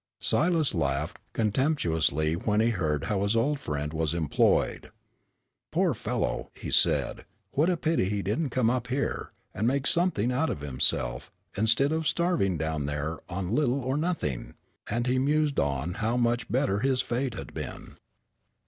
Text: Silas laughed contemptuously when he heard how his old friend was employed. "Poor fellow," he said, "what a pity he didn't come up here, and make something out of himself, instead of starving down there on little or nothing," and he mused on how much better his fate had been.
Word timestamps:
Silas 0.19 0.73
laughed 0.73 1.19
contemptuously 1.31 2.33
when 2.35 2.59
he 2.59 2.71
heard 2.71 3.03
how 3.03 3.21
his 3.21 3.35
old 3.35 3.59
friend 3.59 3.93
was 3.93 4.15
employed. 4.15 4.89
"Poor 5.69 5.93
fellow," 5.93 6.49
he 6.55 6.71
said, 6.71 7.23
"what 7.51 7.69
a 7.69 7.77
pity 7.77 8.05
he 8.05 8.23
didn't 8.23 8.49
come 8.49 8.67
up 8.67 8.87
here, 8.87 9.31
and 9.53 9.67
make 9.67 9.85
something 9.85 10.31
out 10.31 10.49
of 10.49 10.61
himself, 10.61 11.31
instead 11.55 11.91
of 11.91 12.07
starving 12.07 12.57
down 12.57 12.87
there 12.87 13.19
on 13.29 13.53
little 13.53 13.79
or 13.81 13.95
nothing," 13.95 14.55
and 14.89 15.05
he 15.05 15.19
mused 15.19 15.59
on 15.59 15.93
how 15.93 16.17
much 16.17 16.49
better 16.51 16.79
his 16.79 17.03
fate 17.03 17.35
had 17.35 17.53
been. 17.53 17.95